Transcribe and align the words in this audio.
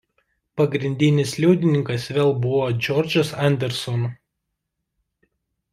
Pagrindinis 0.61 1.33
liudininkas 1.43 2.07
vėl 2.17 2.33
buvo 2.47 2.73
"George 2.87 3.27
Anderson". 3.49 4.09